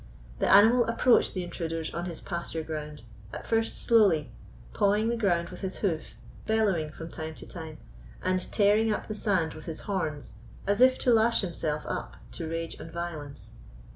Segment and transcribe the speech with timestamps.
[0.39, 4.31] The animal approached the intruders on his pasture ground, at first slowly,
[4.73, 6.15] pawing the ground with his hoof,
[6.47, 7.77] bellowing from time to time,
[8.23, 10.33] and tearing up the sand with his horns,
[10.65, 13.53] as if to lash himself up to rage and violence.